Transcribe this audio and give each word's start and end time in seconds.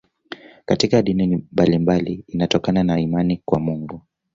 Katika 0.65 1.01
dini 1.01 1.37
mbalimbali 1.51 2.23
inatokana 2.27 2.83
na 2.83 2.99
imani 2.99 3.41
kwa 3.45 3.59
Mungu. 3.59 4.01